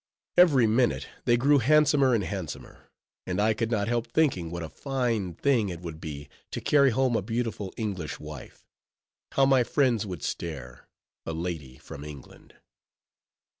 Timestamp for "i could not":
3.39-3.87